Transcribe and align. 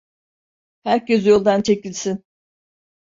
Herkes 0.83 1.25
yoldan 1.25 1.61
çekilsin! 1.61 2.23